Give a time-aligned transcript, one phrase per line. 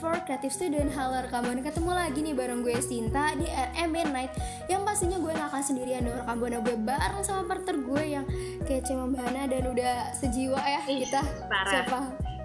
[0.00, 4.32] For Creative Student Halo rekaman, ketemu lagi nih bareng gue Sinta di RMB Night
[4.64, 8.24] Yang pastinya gue gak akan sendirian dong rekam buana gue bareng sama partner gue yang
[8.64, 10.80] kece membana dan udah sejiwa ya.
[10.88, 11.20] Ih, kita
[11.52, 11.84] parah.
[11.84, 11.98] Siapa?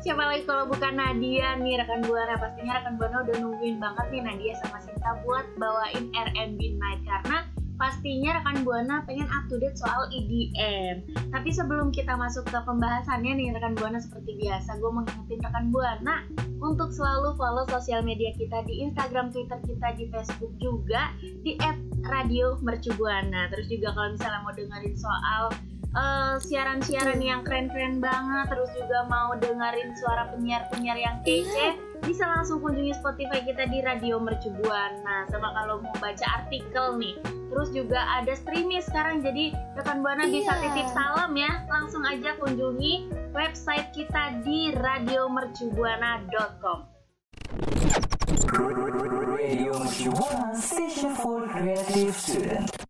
[0.04, 4.22] Siapa lagi kalau bukan Nadia nih rekan buana pastinya rekan buana udah nungguin banget nih
[4.28, 9.76] Nadia sama Sinta buat bawain R&B Night karena pastinya rekan buana pengen up to date
[9.76, 11.04] soal EDM.
[11.32, 16.16] Tapi sebelum kita masuk ke pembahasannya nih rekan buana seperti biasa gue mengingetin rekan buana
[16.64, 21.60] untuk selalu follow sosial media kita di Instagram, Twitter kita, di Facebook juga di
[22.08, 23.52] @radio_mercubuana.
[23.52, 25.44] Terus juga kalau misalnya mau dengerin soal
[25.96, 31.76] eh, siaran-siaran yang keren-keren banget terus juga mau dengerin suara penyiar-penyiar yang kece
[32.06, 37.18] bisa langsung kunjungi Spotify kita di Radio Mercu Buana sama kalau mau baca artikel nih
[37.50, 40.62] terus juga ada streaming sekarang jadi rekan Buana bisa Iya.
[40.70, 46.80] titip salam ya langsung aja kunjungi website kita di radiomercubuana.com
[49.36, 52.85] Radio Mercubuana Station for Creative Student.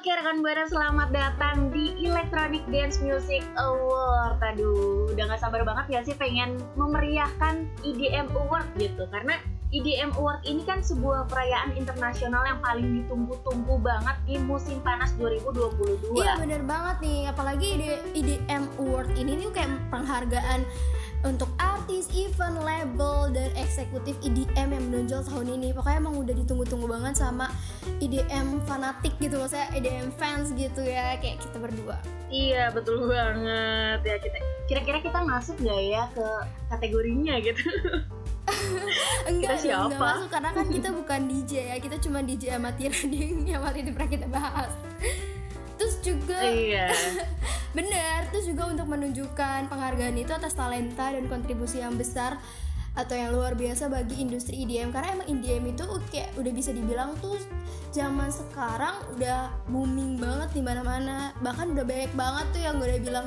[0.00, 4.40] Oke rekan buana selamat datang di Electronic Dance Music Award.
[4.40, 9.04] Aduh udah gak sabar banget ya sih pengen memeriahkan EDM Award gitu?
[9.12, 9.36] Karena
[9.68, 16.16] EDM Award ini kan sebuah perayaan internasional yang paling ditunggu-tunggu banget di musim panas 2022
[16.16, 17.20] Iya bener banget nih.
[17.28, 20.64] Apalagi ide IDM Award ini nih kayak penghargaan
[21.20, 25.76] untuk artis, event, label, dan eksekutif EDM yang menonjol tahun ini.
[25.76, 27.52] Pokoknya emang udah ditunggu-tunggu banget sama
[28.00, 29.36] EDM fanatik gitu.
[29.36, 32.00] Maksudnya EDM fans gitu ya Kayak kita berdua.
[32.32, 34.00] Iya betul banget.
[34.00, 36.26] Ya kita Kira-kira kita masuk gak ya ke
[36.72, 37.60] kategorinya gitu?
[39.30, 39.84] Enggak, Kita siapa?
[39.86, 40.28] enggak masuk.
[40.32, 41.76] Karena kan kita bukan DJ ya.
[41.78, 43.08] Kita cuma DJ amatiran
[43.50, 44.72] yang waktu itu pernah kita bahas.
[45.76, 46.92] Terus juga Iya
[47.70, 52.42] Bener, terus juga untuk menunjukkan penghargaan itu atas talenta dan kontribusi yang besar
[52.98, 57.14] atau yang luar biasa bagi industri EDM karena emang EDM itu kayak udah bisa dibilang
[57.22, 57.38] tuh
[57.94, 61.30] zaman sekarang udah booming banget di mana-mana.
[61.38, 63.26] Bahkan udah banyak banget tuh yang udah bilang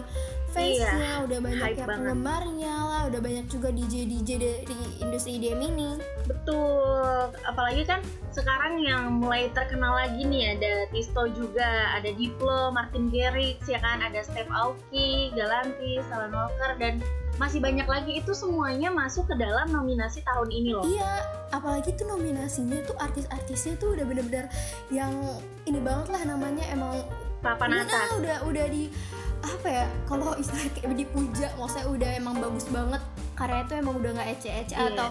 [0.53, 1.87] fansnya udah banyak banget.
[1.89, 5.89] penggemarnya lah udah banyak juga DJ DJ dari industri EDM ini
[6.23, 7.99] Betul, apalagi kan
[8.31, 13.99] sekarang yang mulai terkenal lagi nih ada Tisto juga, ada Diplo, Martin Garrix, ya kan,
[13.99, 17.03] ada Steve Aoki, Galantis, Alan Walker dan
[17.41, 20.85] masih banyak lagi itu semuanya masuk ke dalam nominasi tahun ini loh.
[20.85, 21.11] Iya,
[21.51, 24.45] apalagi tuh nominasinya tuh artis-artisnya tuh udah bener-bener
[24.93, 25.11] yang
[25.65, 26.93] ini banget lah namanya emang
[27.43, 28.07] Papan Udah, atas.
[28.23, 28.87] udah udah di
[29.43, 33.01] apa ya kalau istilah kayak dipuja maksudnya udah emang bagus banget
[33.33, 34.87] karya itu emang udah nggak ece-ece Iya.
[34.89, 35.09] atau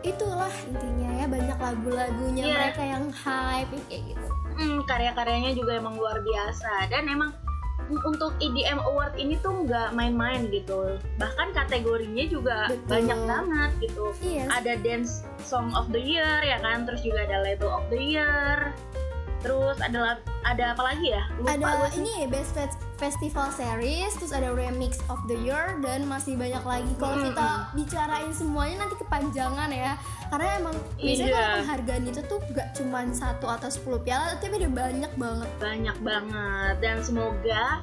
[0.00, 2.54] itulah intinya ya banyak lagu-lagunya Iya.
[2.54, 7.34] mereka yang hype kayak gitu Hmm, karya-karyanya juga emang luar biasa dan emang
[7.90, 10.94] untuk EDM Award ini tuh nggak main-main gitu.
[11.18, 12.86] Bahkan kategorinya juga Betul.
[12.86, 14.04] banyak banget gitu.
[14.22, 17.98] iya ada dance song of the year ya kan terus juga ada label of the
[17.98, 18.70] year
[19.42, 22.00] terus ada ada apa lagi ya lupa ada gue sih.
[22.00, 26.92] ini best Fe- festival series terus ada remix of the year dan masih banyak lagi.
[26.94, 27.28] Kalau Mm-mm.
[27.28, 29.92] kita bicarain semuanya nanti kepanjangan ya.
[30.26, 31.36] Karena emang biasanya Iya.
[31.36, 35.50] kalau penghargaan itu tuh gak cuma satu atau 10 piala tapi ada banyak banget.
[35.58, 36.74] Banyak banget.
[36.80, 37.82] Dan semoga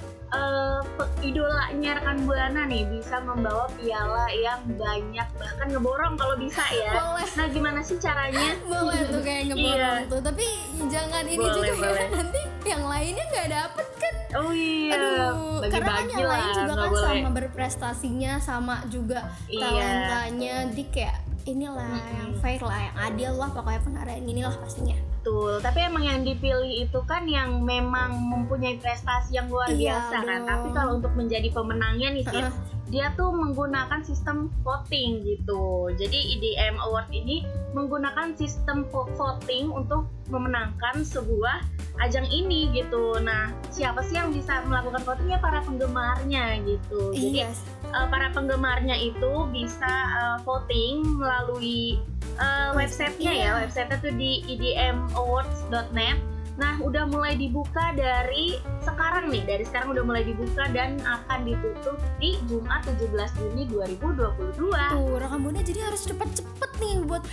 [0.92, 6.92] pe- idolanya rekan buana nih bisa membawa piala yang banyak bahkan ngeborong kalau bisa ya.
[6.94, 7.28] Boleh.
[7.36, 8.56] Nah gimana sih caranya?
[8.64, 10.10] Boleh tuh kayak ngeborong Iya.
[10.10, 10.22] tuh.
[10.22, 10.46] Tapi
[10.88, 12.00] jangan ini Boleh, juga boleh.
[12.00, 13.86] ya nanti yang lainnya nggak dapet
[14.34, 15.32] oh iya aduh
[15.64, 19.62] karena kan yang lain juga kan boleh sama berprestasinya sama juga Iya.
[19.62, 22.16] talentanya jadi kayak inilah Mm-mm.
[22.16, 26.82] yang fair lah yang adil lah pokoknya penghargaan inilah pastinya Betul, tapi emang yang dipilih
[26.82, 30.26] itu kan yang memang mempunyai prestasi yang luar Iya biasa kan.
[30.26, 30.50] dong.
[30.50, 32.50] Tapi kalau untuk menjadi pemenangnya nih, Heeh.
[32.92, 35.88] Dia tuh menggunakan sistem voting gitu.
[35.96, 41.64] Jadi EDM Award ini menggunakan sistem vo- voting untuk memenangkan sebuah
[42.04, 43.16] ajang ini gitu.
[43.18, 47.16] Nah, siapa sih yang bisa melakukan votingnya para penggemarnya gitu.
[47.16, 47.48] Jadi iya
[47.96, 51.96] uh, para penggemarnya itu bisa uh, voting melalui
[52.38, 53.52] uh, websitenya ya Iya.
[53.66, 60.24] websitenya tuh di edmawards.net Nah, udah mulai dibuka dari sekarang nih, dari sekarang udah mulai
[60.28, 63.08] dibuka dan akan ditutup di Jumat 17
[63.40, 64.60] Juni 2022.
[64.60, 67.24] Tuh, rekam buana jadi harus cepet-cepet nih buat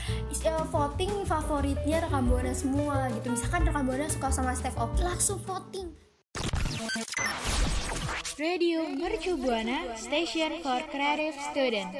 [0.46, 3.34] uh, voting favoritnya rekam buana semua gitu.
[3.34, 5.90] Misalkan rekam buana suka sama Steph Oki, langsung voting.
[8.38, 11.90] Radio Mercu Buana Station for Creative Student.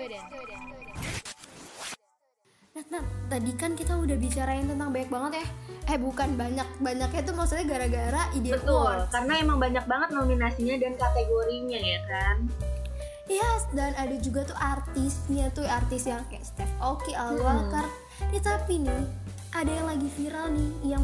[2.78, 5.46] Nah, nah, tadi kan kita udah bicarain tentang banyak banget ya.
[5.90, 9.10] Eh bukan banyak, banyaknya tuh maksudnya gara-gara ide Betul, awards.
[9.10, 12.36] karena emang banyak banget nominasinya dan kategorinya ya kan.
[13.26, 17.82] Yes, dan ada juga tuh artisnya tuh artis yang kayak Steph Oki, Al Walker.
[18.30, 19.02] Eh, tapi nih
[19.50, 21.02] ada yang lagi viral nih yang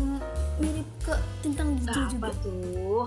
[0.62, 2.30] mirip ke tentang DJ juga.
[2.30, 3.04] Apa tuh?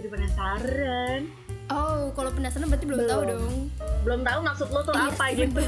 [0.00, 1.20] Jadi penasaran.
[1.68, 3.12] Oh, kalau penasaran berarti belum, Belum.
[3.12, 3.54] tahu dong.
[4.00, 5.60] Belum tahu maksud lo tuh Iya apa gitu.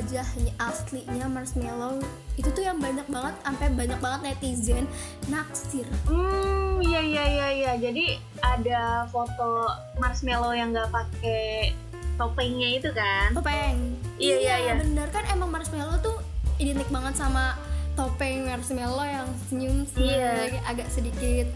[0.00, 2.00] Wajahnya aslinya Marshmallow.
[2.40, 4.88] Itu tuh yang banyak banget, sampai banyak banget netizen
[5.28, 5.84] naksir.
[6.08, 7.72] Hmm, iya iya iya iya.
[7.76, 9.68] Jadi ada foto
[10.00, 11.76] marshmallow yang nggak pakai
[12.16, 13.36] topengnya itu kan?
[13.36, 13.76] Topeng.
[14.16, 14.74] Iya, iya, iya.
[14.80, 16.16] bener kan emang Marshmallow tuh
[16.56, 17.56] identik banget sama
[17.92, 20.48] topeng Marshmallow yang senyum Iya.
[20.48, 21.48] senyum agak sedikit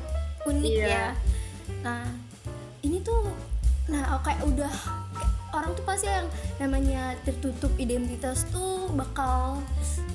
[0.45, 0.89] unik Iya.
[0.89, 1.07] ya.
[1.81, 2.05] Nah,
[2.85, 3.25] ini tuh
[3.89, 4.73] nah kayak udah
[5.55, 6.27] orang tuh pasti yang
[6.59, 9.63] namanya tertutup identitas tuh bakal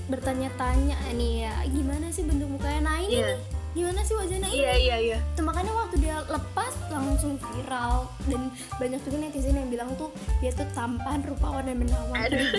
[0.09, 3.27] bertanya-tanya nih ya gimana sih bentuk mukanya nah ini Iya.
[3.33, 3.39] nih
[3.69, 5.17] gimana sih wajahnya ini Iya iya iya.
[5.37, 8.49] Tuh, makanya waktu dia lepas langsung viral dan
[8.81, 10.09] banyak juga netizen yang bilang tuh
[10.41, 12.17] dia tuh tampan, rupawan dan menawan.
[12.17, 12.49] Aduh.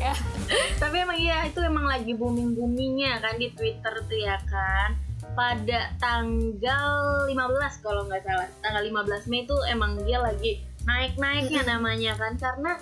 [0.00, 0.16] Ya.
[0.82, 4.96] Tapi emang iya itu emang lagi booming boomingnya kan di Twitter tuh ya kan.
[5.36, 6.88] Pada tanggal
[7.28, 12.38] 15 kalau nggak salah, tanggal 15 Mei tuh emang dia lagi naik-naiknya namanya kan.
[12.38, 12.72] Karena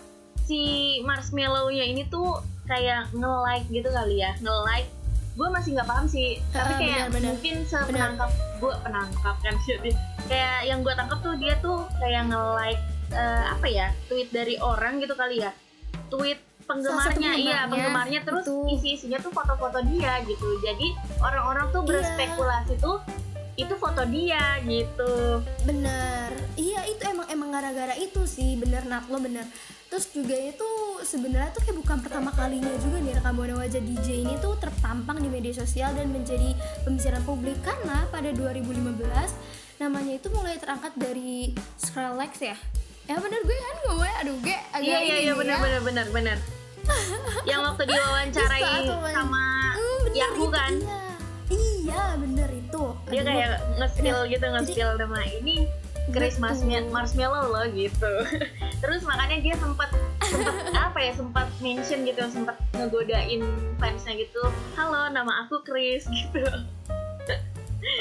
[0.45, 0.61] si
[1.03, 4.89] marshmallow-nya ini tuh kayak nge-like gitu kali ya, nge-like.
[5.35, 6.39] Gue masih nggak paham sih.
[6.53, 7.29] Tapi kayak benar-benar.
[7.35, 8.31] mungkin sepenangkap
[8.63, 9.91] gue penangkap kan jadi
[10.25, 15.03] kayak yang gue tangkap tuh dia tuh kayak nge-like eh, apa ya tweet dari orang
[15.03, 15.51] gitu kali ya.
[16.09, 18.65] Tweet penggemarnya iya penggemarnya, terus betul.
[18.73, 20.49] isi-isinya tuh foto-foto dia gitu.
[20.65, 21.89] Jadi orang-orang tuh Iya.
[21.93, 22.97] berspekulasi tuh
[23.55, 26.31] itu foto dia gitu Bener.
[26.55, 29.47] Iya itu emang emang gara-gara itu sih bener Nat lo bener.
[29.87, 30.67] Terus juga itu
[31.03, 35.19] sebenarnya tuh kayak bukan pertama kalinya juga nih rekam buana wajah DJ ini tuh terpampang
[35.19, 36.51] di media sosial dan menjadi
[36.83, 38.75] pembicaraan publik karena pada 2015
[39.77, 42.57] namanya itu mulai terangkat dari Skrillex ya.
[43.05, 45.63] Ya bener gue kan ngomongnya aduh gue agak iya iya iya nih benar ya.
[45.63, 46.39] benar benar benar
[47.45, 48.63] yang waktu diwawancarai
[49.13, 51.01] sama Hmm, bener Yahoo kan Iya.
[51.53, 52.49] Iya bener.
[53.09, 55.57] Dia Aduh, kayak nge-spill Nah, gitu nge-spill nama ini
[56.13, 56.45] Chris Betul.
[56.45, 58.13] Marshma- Marshmallow loh gitu.
[58.85, 59.89] Terus makanya dia sempat
[60.21, 60.55] sempat
[60.93, 63.41] apa ya sempat mention gitu sempat ngegodain
[63.77, 64.43] fansnya gitu.
[64.77, 66.45] Halo nama aku Chris gitu.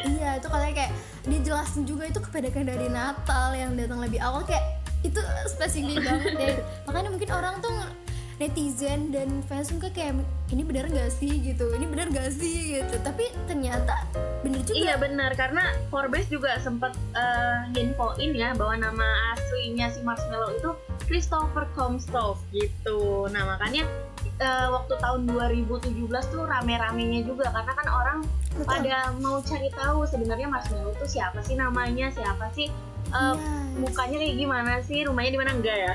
[0.03, 0.91] Iya itu katanya kayak
[1.23, 4.63] dijelasin juga itu kepedekan dari Natal yang datang lebih awal kayak
[5.03, 6.55] itu spesifik banget deh.
[6.87, 7.75] Makanya mungkin orang tuh
[8.41, 10.21] netizen dan fans tuh kayak
[10.53, 11.41] ini benar gak sih?
[11.41, 11.73] gitu.
[11.73, 12.79] Ini benar gak sih?
[12.79, 12.95] gitu.
[13.01, 14.05] Tapi ternyata
[14.45, 14.77] bener juga.
[14.77, 15.31] Iya benar.
[15.33, 20.69] Karena Forbes juga sempat eh, infoin ya bahwa nama aslinya si Marshmallow itu
[21.05, 23.29] Christopher Comstock gitu.
[23.29, 23.85] Nah makanya
[24.41, 27.49] eh, waktu tahun 2017 tuh rame-ramenya juga.
[27.49, 28.19] Karena kan orang
[28.53, 28.69] Betul.
[28.69, 32.69] pada mau cari tahu sebenarnya Marshmallow itu siapa sih namanya siapa sih
[33.13, 33.79] eh, Iya.
[33.79, 34.99] mukanya kayak gimana sih?
[35.01, 35.51] Rumahnya di mana?
[35.53, 35.93] Enggak ya?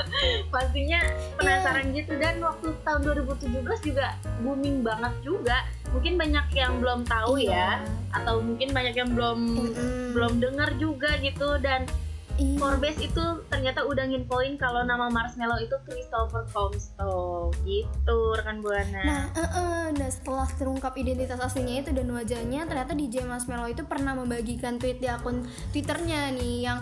[0.54, 0.98] Pastinya
[1.34, 2.12] penasaran gitu.
[2.18, 4.06] Dan waktu tahun 2017 juga
[4.40, 5.62] booming banget juga.
[5.90, 7.50] Mungkin banyak yang belum tahu Iya.
[7.50, 7.70] ya
[8.12, 9.38] atau mungkin banyak yang belum
[10.12, 11.58] belum dengar juga gitu.
[11.58, 11.86] Dan
[12.36, 12.60] Iya.
[12.60, 19.02] Forbes itu ternyata udah nginfoin kalau nama Marshmallow itu Christopher Comstock gitu rekan buana.
[19.02, 23.82] Nah, eh, eh, nah setelah terungkap identitas aslinya itu dan wajahnya, ternyata DJ Marshmallow itu
[23.88, 26.78] pernah membagikan tweet di akun Twitternya nih yang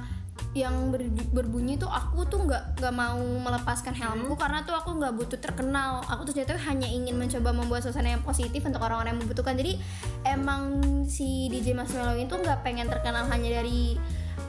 [0.54, 5.14] yang ber- berbunyi tuh aku tuh nggak nggak mau melepaskan helmku karena tuh aku nggak
[5.14, 6.02] butuh terkenal.
[6.06, 9.58] Aku tuh jatuh hanya ingin mencoba membuat suasana yang positif untuk orang-orang yang membutuhkan.
[9.58, 9.78] Jadi
[10.26, 13.98] emang si DJ Marshmallow itu nggak pengen terkenal hanya dari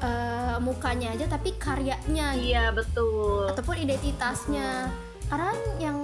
[0.03, 3.49] eh, mukanya aja tapi karyanya iya betul.
[3.51, 4.89] Ataupun identitasnya.
[5.25, 5.51] Karena
[5.81, 5.97] yang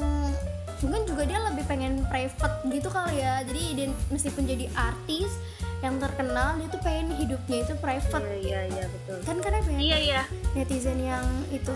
[0.81, 3.45] mungkin juga dia lebih pengen private gitu kali ya.
[3.45, 5.37] Jadi meskipun jadi artis
[5.81, 8.25] yang terkenal dia tuh pengen hidupnya itu private.
[8.25, 9.17] Iya iya iya betul.
[9.25, 10.21] Kan karena banyak iya iya.
[10.57, 11.73] Netizen yang itu.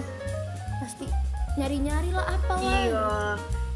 [0.81, 1.07] Pasti
[1.55, 3.09] nyari-nyari lah apa lah Iya,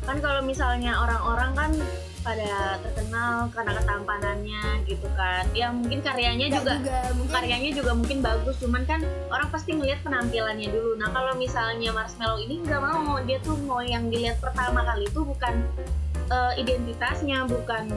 [0.04, 1.72] kan kalau misalnya orang-orang kan
[2.22, 5.48] pada terkenal karena ketampanannya gitu kan.
[5.56, 9.00] Ya mungkin karyanya Nggak juga, juga mungkin karyanya juga mungkin bagus, cuman kan
[9.32, 11.00] orang pasti ngelihat penampilannya dulu.
[11.00, 15.22] Nah kalau misalnya Marshmallow ini nggak mau, dia tuh mau yang dilihat pertama kali itu
[15.24, 15.54] bukan
[16.30, 17.90] eh, identitasnya bukan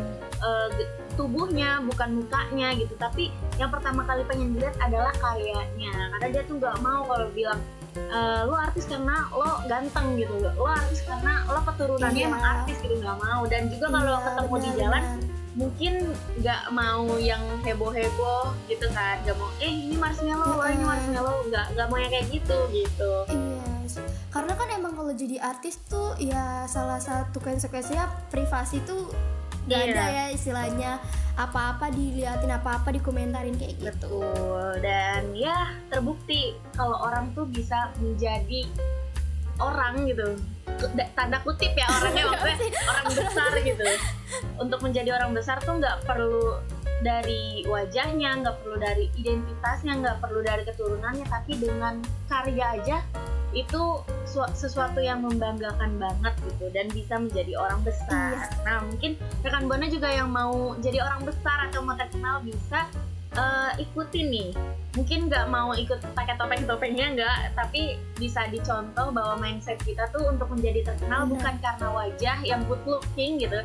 [0.74, 3.28] ge- tubuhnya bukan mukanya gitu tapi
[3.60, 7.60] yang pertama kali pengen dilihat adalah karyanya karena dia tuh nggak mau kalau bilang
[7.94, 10.34] eh, lo artis karena lo ganteng gitu.
[10.40, 12.28] Lo artis karena lo keturunannya Iya.
[12.28, 13.42] emang artis gitu nggak mau.
[13.46, 15.04] Dan juga kalau Iya, ketemu di jalan
[15.52, 15.92] mungkin
[16.40, 19.20] nggak mau yang heboh heboh gitu kan.
[19.22, 20.88] Nggak mau eh ini marshmallow oh ini Mm-mm.
[20.88, 23.12] marshmallow nggak nggak mau yang kayak gitu gitu.
[23.28, 23.64] Iya,
[24.32, 29.12] karena kan emang kalau jadi artis tuh ya salah satu konsekuensinya privasi tuh
[29.64, 29.92] gak Iya.
[29.92, 30.90] ada ya istilahnya
[31.32, 33.88] apa-apa diliatin apa-apa dikomentarin kayak gitu.
[33.88, 34.80] Betul.
[34.80, 38.68] Dan ya terbukti kalau orang tuh bisa menjadi
[39.56, 40.36] orang gitu.
[40.92, 43.84] Da- Tanda kutip ya orangnya maksudnya orang besar gitu.
[44.56, 46.58] Untuk menjadi orang besar tuh nggak perlu
[47.02, 51.98] dari wajahnya, nggak perlu dari identitasnya, nggak perlu dari keturunannya, tapi dengan
[52.30, 52.98] karya aja
[53.52, 58.48] itu su- sesuatu yang membanggakan banget gitu dan bisa menjadi orang besar.
[58.64, 62.88] Nah mungkin rekan buana juga yang mau jadi orang besar atau mau terkenal bisa
[63.36, 64.50] eh, ikutin nih
[64.92, 70.52] mungkin nggak mau ikut pakai topeng-topengnya nggak tapi bisa dicontoh bahwa mindset kita tuh untuk
[70.52, 71.32] menjadi terkenal Benar.
[71.32, 73.64] bukan karena wajah yang good looking gitu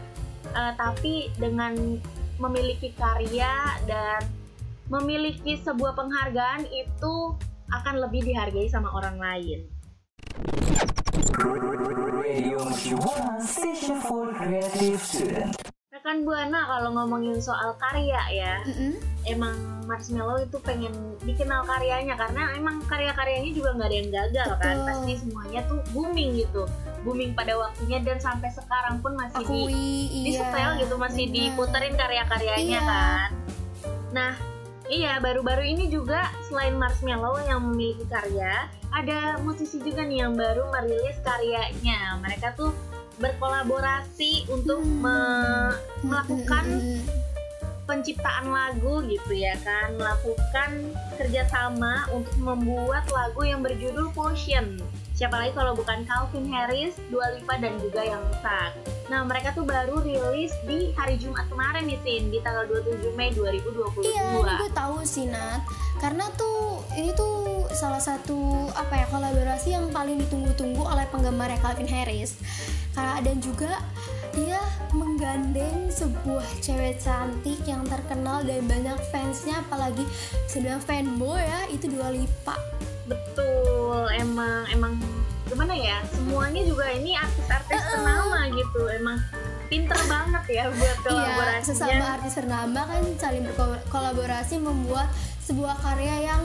[0.56, 2.00] eh, tapi dengan
[2.38, 4.22] memiliki karya dan
[4.88, 7.16] memiliki sebuah penghargaan itu
[7.68, 9.68] akan lebih dihargai sama orang lain
[12.28, 13.00] Radio
[13.40, 15.67] Station for Creative.
[16.08, 18.96] Rekan buana kalau ngomongin soal karya ya Mm-mm.
[19.28, 19.60] emang
[19.92, 20.96] Marshmallow itu pengen
[21.28, 24.88] dikenal karyanya karena emang karya-karyanya juga nggak ada yang gagal kan Betul.
[24.88, 26.64] pasti semuanya tuh booming gitu
[27.04, 29.68] booming pada waktunya dan sampai sekarang pun masih di Akui
[30.08, 30.40] di iya.
[30.48, 31.36] setel gitu masih benar.
[31.44, 32.80] diputerin karya-karyanya Iya.
[32.88, 33.30] kan
[34.16, 34.34] nah
[34.88, 40.72] iya baru-baru ini juga selain Marshmallow yang memiliki karya ada musisi juga nih yang baru
[40.72, 42.72] merilis karyanya mereka tuh
[43.18, 45.02] berkolaborasi untuk Hmm.
[45.02, 47.02] me- melakukan Mm-mm.
[47.84, 50.70] penciptaan lagu gitu ya kan melakukan
[51.16, 54.78] kerjasama untuk membuat lagu yang berjudul Potion
[55.18, 59.64] siapa lagi kalau bukan Calvin Harris, Dua Lipa dan juga yang Sak nah mereka tuh
[59.64, 64.70] baru rilis di hari Jumat kemarin nih Tin di tanggal 27 Mei 2022 Iya, gue
[64.76, 65.64] tahu sih Nat.
[65.98, 71.88] Karena tuh ini tuh salah satu apa ya kolaborasi yang paling ditunggu-tunggu oleh penggemar Calvin
[71.88, 72.36] Harris.
[72.92, 73.80] Karena dan juga
[74.36, 74.60] dia
[74.92, 80.04] menggandeng sebuah cewek cantik yang terkenal dan banyak fansnya apalagi
[80.52, 82.60] sedang fanboy ya itu Dua Lipa.
[83.08, 83.57] betul
[84.16, 84.94] emang emang
[85.48, 89.18] gimana ya semuanya juga ini artis-artis ternama gitu emang
[89.68, 95.08] pinter banget ya buat Iya, kolaborasinya sesama artis ternama kan saling berkolaborasi membuat
[95.44, 96.42] sebuah karya yang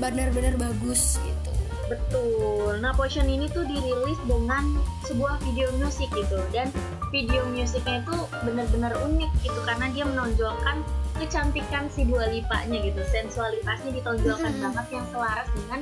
[0.00, 1.52] benar-benar bagus gitu.
[1.88, 2.84] Betul.
[2.84, 4.76] Nah, Potion ini tuh dirilis dengan
[5.08, 6.68] sebuah video musik gitu dan
[7.08, 10.84] video musiknya itu benar-benar unik gitu karena dia menonjolkan
[11.16, 14.64] kecantikan si Dua Lipanya gitu, sensualitasnya ditonjolkan Mm-mm.
[14.68, 15.80] banget yang selaras dengan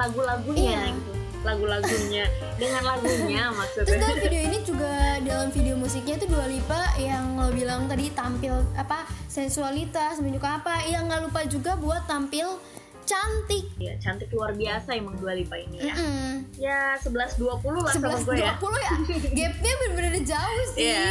[0.00, 0.94] lagu-lagunya Iya.
[0.94, 1.12] gitu.
[1.40, 2.24] Lagu-lagunya
[2.60, 3.96] dengan lagunya Terus maksudnya.
[3.98, 8.52] dalam video ini juga dalam video musiknya itu Dua Lipa yang lo bilang tadi tampil
[8.74, 12.60] apa sensualitas menunjukkan apa yang nggak lupa juga buat tampil
[13.02, 13.66] cantik.
[13.74, 15.90] Ya, cantik luar biasa emang Dua Lipa ini ya.
[15.90, 16.30] Mm-mm.
[16.54, 17.42] Ya, 11-20
[17.74, 18.52] lah sama 11 gue ya.
[18.54, 18.92] 20 ya.
[19.40, 20.86] Gapnya bener-bener jauh sih.
[20.86, 21.10] Iya,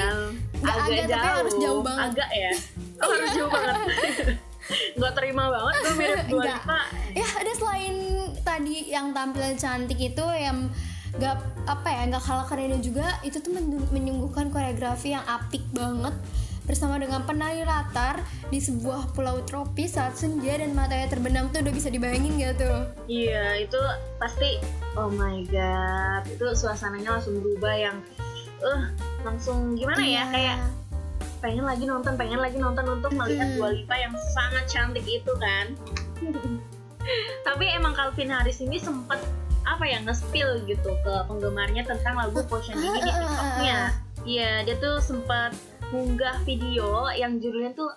[0.55, 1.17] Nggak agak agak, jauh.
[1.17, 1.99] tapi harus jauh banget.
[1.99, 2.07] Iya.
[2.07, 2.51] Agak ya.
[2.95, 3.77] Oh, harus jauh banget.
[4.95, 6.43] Gak terima banget gue mirip Dua.
[6.45, 6.79] Lipa.
[7.11, 7.95] Ya ada selain
[8.39, 10.69] tadi yang tampilan cantik itu yang
[11.09, 11.35] nggak
[11.65, 16.13] apa ya nggak kalah kerennya juga itu tuh men- menyungguhkan koreografi yang apik banget
[16.63, 21.73] bersama dengan penari latar di sebuah pulau tropis saat senja dan matanya terbenam tuh udah
[21.73, 22.85] bisa dibayangin gak tuh?
[23.09, 23.81] Iya, itu
[24.15, 24.61] pasti
[24.93, 27.97] oh my god, itu suasananya langsung berubah yang
[28.59, 28.81] eh
[29.19, 30.23] langsung gimana ya Iya.
[30.29, 30.57] kayak
[31.39, 33.55] pengen lagi nonton, pengen lagi nonton untuk melihat.
[33.55, 35.75] Dua Lipa yang sangat cantik itu kan.
[37.47, 39.19] Tapi emang Calvin Harris ini sempat
[39.65, 43.79] apa ya nge-spill gitu ke penggemarnya tentang lagu Potion ini di TikToknya.
[44.27, 45.55] Iya, dia tuh sempat
[45.89, 47.89] munggah video yang judulnya tuh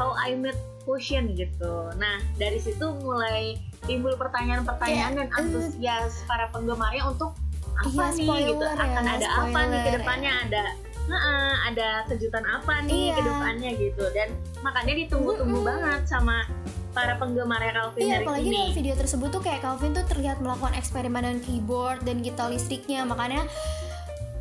[0.00, 0.56] How I Met
[0.88, 1.92] Potion gitu.
[2.00, 5.38] Nah, dari situ mulai timbul pertanyaan-pertanyaan dan eh.
[5.38, 7.36] antusias para penggemarnya untuk
[7.80, 10.62] apa Iya, nih gitu ya, akan ada apa nih ke spoiler depannya ada
[11.08, 13.14] Ada kejutan apa nih Iya.
[13.14, 14.28] ke depannya gitu dan
[14.60, 16.42] makanya ditunggu-tunggu banget sama
[16.90, 18.56] para penggemarnya Calvin Iya, Harris apalagi ini.
[18.56, 23.06] dalam video tersebut tuh kayak Calvin tuh terlihat melakukan eksperimen dengan keyboard dan gitar listriknya,
[23.06, 23.46] makanya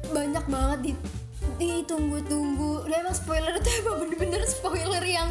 [0.09, 0.91] banyak banget di
[1.59, 2.89] ditunggu-tunggu.
[2.89, 5.29] Dan emang spoiler itu emang bener-bener spoiler yang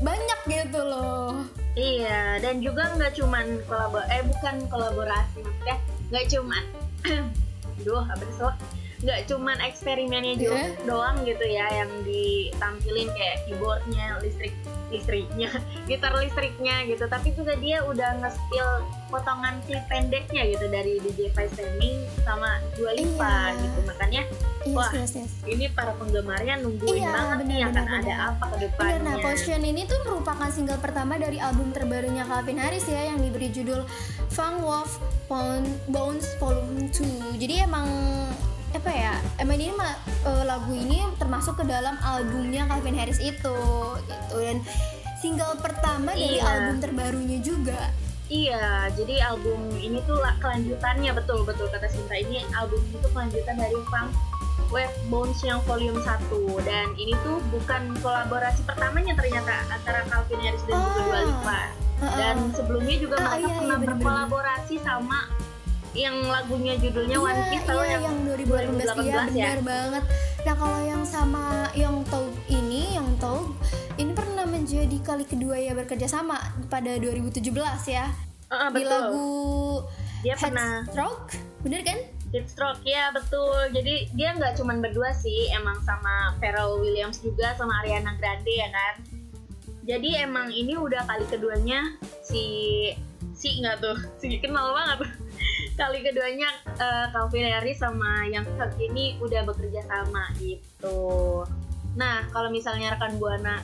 [0.00, 1.44] banyak gitu loh.
[1.74, 5.76] Iya, dan juga nggak cuman kolabor eh bukan kolaborasi maksudnya
[6.08, 6.64] nggak cuman
[7.84, 8.48] Duh, apa sih?
[8.96, 10.84] Nggak cuman eksperimennya juga Iya.
[10.84, 14.54] doang gitu ya yang ditampilin kayak keyboardnya listrik
[14.86, 15.50] listriknya
[15.90, 18.68] gitar listriknya gitu tapi juga dia udah nge-spill
[19.06, 23.60] potongan klip pendeknya gitu dari DJ Standing sama Dua Lipa Iya.
[23.60, 24.22] gitu makanya
[24.66, 24.90] Yes, Wah.
[24.90, 25.30] yes, yes.
[25.46, 28.98] ini para penggemarnya nungguin Iya, banget nih benar, akan benar, ada apa ke Bener, depannya
[28.98, 33.46] nah Potion ini tuh merupakan single pertama dari album terbarunya Calvin Harris ya yang diberi
[33.48, 33.86] judul
[34.28, 34.98] Funk Wolf
[35.86, 37.86] Bones Volume 2 Jadi emang
[38.76, 43.56] apa ya emang ini mah eh, lagu ini termasuk ke dalam albumnya Calvin Harris itu
[43.98, 44.60] gitu dan
[45.16, 46.44] single pertama dari Iya.
[46.46, 47.90] album terbarunya juga
[48.26, 53.54] Iya, jadi album ini tuh la- kelanjutannya betul betul kata Sinta ini album itu kelanjutan
[53.54, 54.10] dari Funk
[54.68, 56.26] Wave Bones yang volume 1
[56.60, 61.06] dan ini tuh bukan kolaborasi pertamanya ternyata antara Calvin Harris dan juga Ah.
[61.06, 61.60] Dua Lipa.
[61.96, 63.88] Dan sebelumnya juga Ah, mereka iya, iya, pernah bener-bener.
[63.94, 65.18] berkolaborasi sama
[65.96, 69.22] yang lagunya judulnya One Iya, Kiss tahu iya, yang yang 2018, 2018 iya ya?
[69.26, 70.04] benar banget.
[70.46, 73.56] Nah kalau yang sama yang Taug ini, yang Taug
[73.96, 76.36] ini pernah menjadi kali kedua ya bekerja sama
[76.68, 77.40] pada 2017
[77.88, 78.12] ya
[78.46, 78.92] Ah, di betul.
[78.92, 79.26] lagu
[80.22, 81.34] Dia pernah Headstroke,
[81.66, 81.98] bener kan?
[82.30, 83.70] Deathstroke ya betul.
[83.74, 88.68] Jadi dia nggak cuman berdua sih, emang sama Pharrell Williams juga sama Ariana Grande ya
[88.70, 88.94] kan.
[89.86, 92.44] Jadi emang ini udah kali keduanya si
[93.34, 95.10] si nggak tuh, si kenal banget.
[95.76, 96.48] Kali keduanya
[96.80, 101.44] eh, Calvin Harris sama yang Thug ini udah bekerja sama gitu.
[101.94, 103.60] Nah kalau misalnya rekan buana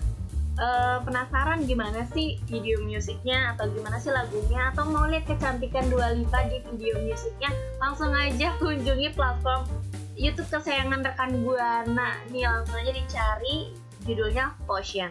[0.61, 6.13] eh, penasaran gimana sih video musiknya atau gimana sih lagunya atau mau lihat kecantikan Dua
[6.13, 7.51] Lipa di video musiknya
[7.81, 9.65] langsung aja kunjungi platform
[10.13, 13.73] YouTube kesayangan rekan buana nih langsung aja dicari
[14.05, 15.09] judulnya Potion.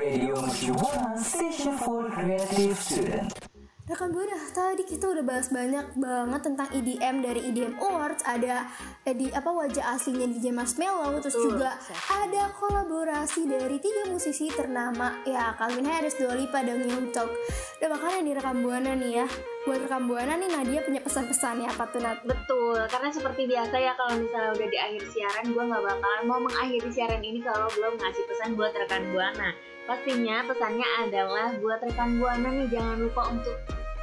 [0.00, 0.36] Radio
[1.16, 3.39] Station for Creative Student.
[3.90, 8.70] Rekan Buana, tadi kita udah bahas banyak banget tentang EDM dari EDM Awards, ada
[9.02, 11.58] eh, di apa wajah aslinya DJ Marshmello, terus Betul.
[11.58, 11.74] juga
[12.06, 17.34] ada kolaborasi dari tiga musisi ternama ya Calvin Harris, Dua Lipa, dan Young Talk.
[17.82, 19.26] Dan makanya nih rekan Buana nih ya,
[19.68, 22.24] buat rekan Buana nih Nadia punya pesan-pesan ya apa tuh Nat?
[22.24, 26.40] Betul, karena seperti biasa ya kalau misalnya udah di akhir siaran gue nggak bakalan mau
[26.40, 29.52] mengakhiri siaran ini kalau belum ngasih pesan buat rekan buana.
[29.84, 33.56] Pastinya pesannya adalah buat rekan buana nih jangan lupa untuk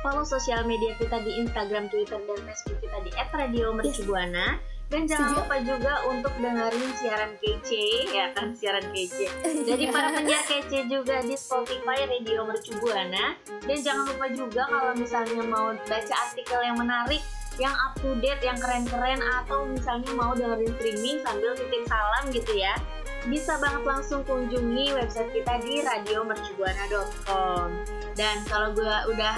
[0.05, 4.76] follow sosial media kita di Instagram, Twitter, dan Facebook kita di @radiomercubuana.
[4.87, 5.43] Dan jangan Setuju.
[5.43, 9.27] lupa juga untuk dengerin siaran kece, ya kan siaran kece.
[9.43, 13.35] Dari para penyiar kece juga di Spotify Radio Mercubuana.
[13.67, 17.19] Dan jangan lupa juga kalau misalnya mau baca artikel yang menarik,
[17.59, 22.55] yang up to date, yang keren-keren, atau misalnya mau dengerin streaming sambil titip salam gitu
[22.55, 22.79] ya,
[23.27, 27.67] bisa banget langsung kunjungi website kita di radiomercubuana.com.
[28.15, 29.35] Dan kalau gue udah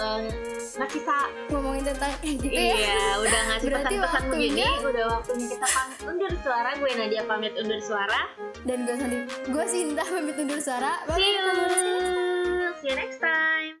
[0.00, 0.20] eh,
[0.80, 1.18] ngasih sa
[1.52, 2.72] Ngomongin tentang kayak gitu ya.
[2.72, 6.70] Iya, udah ngasih pesan-pesan begini, udah waktunya kita pamit undur suara.
[6.80, 8.20] Gue Nadia pamit undur suara.
[8.64, 9.18] Dan gue nanti
[9.50, 10.92] gue Sinta pamit undur suara.
[11.06, 12.20] Bye, See you next time.
[12.50, 12.70] you.
[12.80, 13.74] See you next time.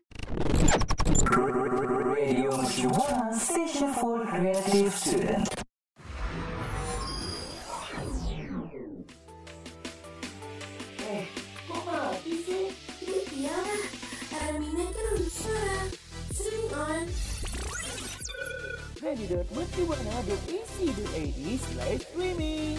[2.10, 2.52] Radio
[3.32, 5.49] Station for Creative Student.
[19.20, 22.78] Ready.mercubuana.ac.id slash streaming